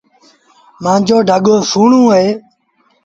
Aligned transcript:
مآݩجو 0.83 1.17
ڍڳو 1.29 1.55
سُهيٚڻون 1.71 2.05
اهي۔ 2.13 2.27